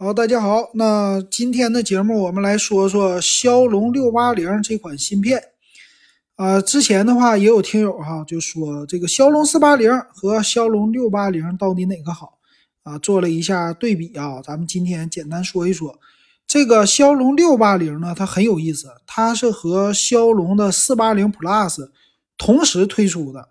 [0.00, 5.42] 好，大家好，那今天的节目我们来说说骁龙六八零这款芯片。
[6.36, 12.38] 啊，之前的话也有听友哈就说这个骁龙四八零和骁龙六八零到底哪个好
[12.84, 12.96] 啊？
[12.98, 15.98] 做了一下对比啊，咱们今天简单说一说
[16.46, 21.90] 这个骁龙六八零呢，它很有意思，它是和骁龙的四八零 Plus
[22.36, 23.48] 同时推出的。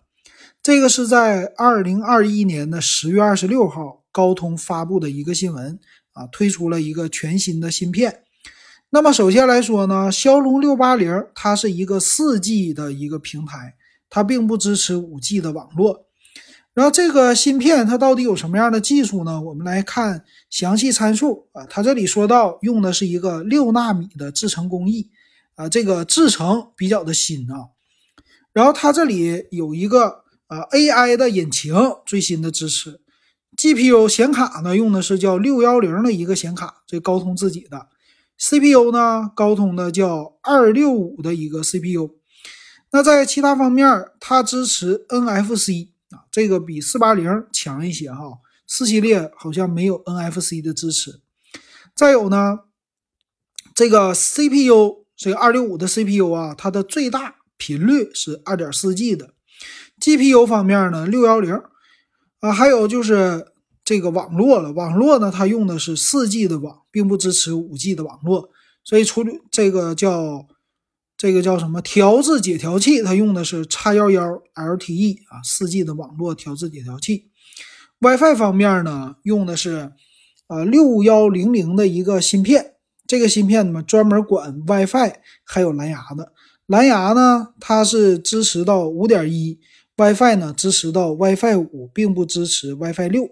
[0.64, 5.78] 这个是在二零二一年的十月二十六号，高通发布的一个新闻。
[6.18, 8.24] 啊，推出了一个全新的芯片。
[8.90, 13.76] 那么首先来说呢，骁龙六八零它是一个四 G 的一个平台，
[14.10, 16.06] 它并不支持五 G 的网络。
[16.74, 19.42] 然后这个芯片它到底有什么样的技术呢？
[19.42, 21.66] 我们来看详细参数啊。
[21.66, 25.10] 它这里说到用的是一个六纳米的制程工艺
[25.56, 27.70] 啊，这个制程比较的新啊。
[28.54, 31.76] 然后它这里有一个啊 AI 的引擎
[32.06, 33.02] 最新的支持。
[33.56, 37.88] GPU 显卡呢，用的是叫六幺零的一个显卡，这高通自己的。
[38.38, 42.18] CPU 呢，高通的叫二六五的一个 CPU。
[42.92, 43.88] 那在其他方面，
[44.20, 48.40] 它支持 NFC 啊，这个比四八零强一些哈。
[48.68, 51.22] 四系列好像没有 NFC 的支持。
[51.96, 52.60] 再有呢，
[53.74, 59.34] 这个 CPU 这个二六五的 CPU 啊，它的最大频率是二点四 G 的。
[60.00, 61.60] GPU 方面呢，六幺零。
[62.40, 63.48] 啊，还有就是
[63.84, 68.50] 这个网络了，网络呢，它用的是四 G 的网，并不支持五 G 的网络，
[68.84, 70.46] 所以处理这个叫
[71.18, 77.30] 这个叫什么调制解调器，它用的是 x 幺幺 LTE 啊，四 G 的网络调制解调器。
[78.00, 79.94] WiFi 方面呢，用的是
[80.48, 82.74] 呃六幺零零的一个芯片，
[83.08, 86.34] 这个芯片呢专门管 WiFi 还有蓝牙的，
[86.68, 89.60] 蓝牙呢它是支持到五点一。
[89.98, 93.28] WiFi 呢支持到 WiFi 五，并不支持 WiFi 六。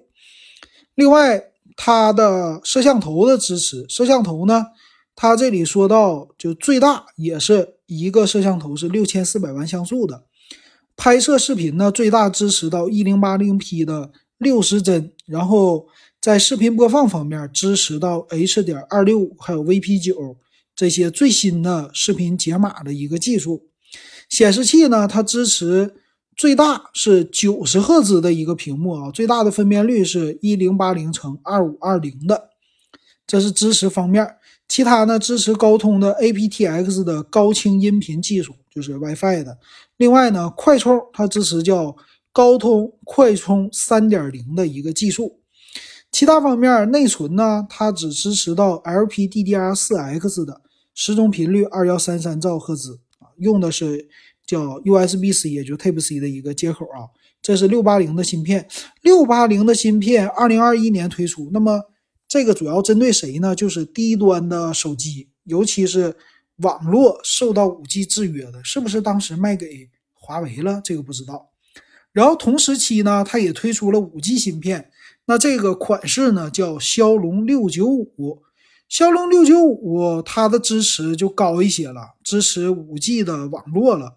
[0.95, 1.43] 另外，
[1.77, 4.65] 它的摄像头的支持，摄像头呢，
[5.15, 10.23] 它这里说到就最大也是一个摄像头是六千四百万像素的。
[10.97, 15.11] 拍摄视频呢，最大支持到一零八零 P 的六十帧。
[15.27, 15.85] 然后
[16.19, 20.37] 在视频播放方面，支持到 H 点二六还有 VP 九
[20.75, 23.67] 这些最新的视频解码的一个技术。
[24.29, 25.93] 显示器呢，它支持。
[26.35, 32.49] 最大是九十赫兹的一个屏幕啊，最大的分辨率是一零八零乘二五二零的，
[33.25, 34.35] 这是支持方面。
[34.67, 39.57] 其他呢，支持高通的 aptX 的高清音频技术，就是 WiFi 的。
[39.95, 41.95] 另外呢，快充它支持叫
[42.33, 45.39] 高通快充三点零的一个技术。
[46.11, 50.59] 其他方面，内存呢，它只支持到 LPDDR 四 X 的
[50.93, 54.09] 时钟频率二幺三三兆赫兹啊，用的是。
[54.45, 57.09] 叫 USB-C，也就 Type-C 的一个接口啊，
[57.41, 58.67] 这是六八零的芯片。
[59.01, 61.49] 六八零的芯片，二零二一年推出。
[61.51, 61.81] 那么
[62.27, 63.55] 这个主要针对谁呢？
[63.55, 66.15] 就是低端的手机，尤其是
[66.57, 70.81] 网络受到五 G 制约的，是不是当时卖给华为了？
[70.83, 71.49] 这个不知道。
[72.11, 74.89] 然后同时期呢，它也推出了五 G 芯片。
[75.25, 78.43] 那这个款式呢，叫骁龙六九五。
[78.87, 84.15] 骁龙六九五它的支持就高一些了，支持五 G 的网络了。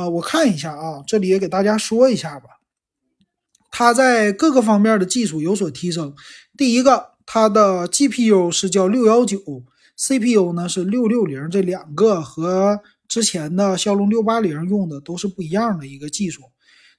[0.00, 2.48] 啊，我看一下啊，这里也给大家说一下吧。
[3.70, 6.14] 它在各个方面的技术有所提升。
[6.56, 9.38] 第一个，它的 GPU 是叫六幺九
[9.98, 16.44] ，CPU 呢是六六零，这两个和之前的骁龙六八零用的都是不一样的一个技术。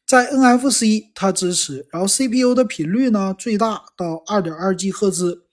[0.06, 5.46] 在 NFC 它支持，然后 CPU 的频率呢最大到二点二 G 赫兹。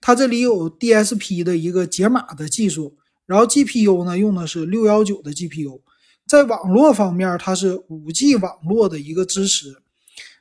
[0.00, 5.80] 它这里有 DSP 的一个解码的技术，然后 GPU 呢用的是六幺九的 GPU。
[6.32, 9.82] 在网络方面，它是五 G 网络的一个支持，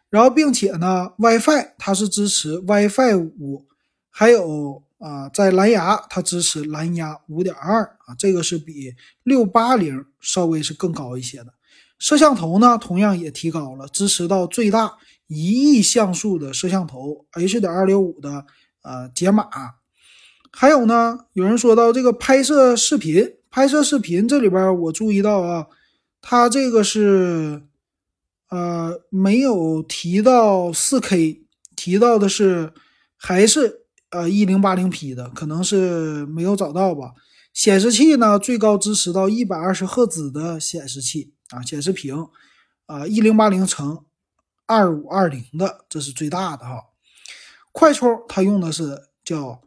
[0.10, 3.66] 然后并且呢，WiFi 它是支持 WiFi 五，
[4.10, 8.94] 还有啊，在蓝牙它支持蓝牙五点二啊，这个是比
[9.24, 11.48] 六八零稍微是更高一些的。
[12.00, 14.94] 摄像头呢，同样也提高了，支持到最大
[15.28, 18.46] 一亿像素的摄像头，H 点二六五的
[18.84, 19.50] 呃解码。
[20.54, 23.34] 还有呢，有人说到这个拍摄视频。
[23.54, 25.68] 拍摄视频这里边，我注意到啊，
[26.22, 27.64] 它这个是，
[28.50, 31.44] 呃，没有提到四 K，
[31.76, 32.72] 提到的是
[33.18, 37.14] 还是呃一零八零 P 的，可能是没有找到吧。
[37.54, 42.28] 显示器呢，最高支持到一百二十赫兹的显示器啊，显示屏
[42.86, 44.06] 啊，一零八零乘
[44.66, 46.86] 二五二零的，这是最大的哈。
[47.72, 49.62] 快充它用的是叫。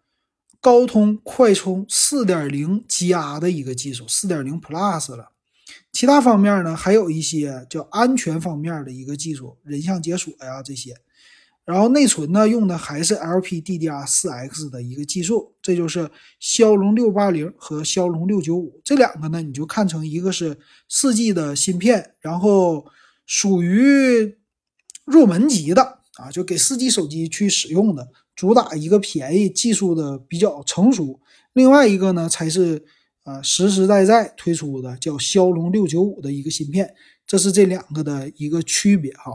[0.60, 5.33] 高通快充四点零加的一个技术，四点零 Plus 了。
[5.94, 10.92] 其他方面呢，还有一些叫安全方面的一个技术，人像解锁呀这些。
[11.64, 20.58] 然后内存呢用的还是 LPDDR4X 的一个技术，这就是骁龙六八零和骁龙六九五这两个呢，你就看成一个是
[20.88, 22.84] 四 G 的芯片，然后
[23.24, 24.36] 属于
[25.06, 31.20] 入门级的啊，就给四 G 手机去使用的，主打一个便宜，技术的比较成熟。
[31.54, 32.84] 另外一个呢才是
[33.24, 36.94] 啊实实在在推出的叫骁龙六九五的一个芯片，
[37.26, 39.32] 这是这两个的一个区别哈。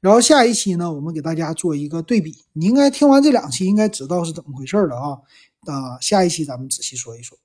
[0.00, 2.44] 然后下一期呢，我们给大家做一个对比。
[2.52, 5.18] 你应该听完这两期，应该知道是怎么回事了啊！
[5.66, 7.36] 那，下一期咱们仔细说一说。